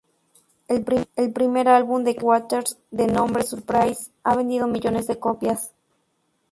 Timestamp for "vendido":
4.35-4.65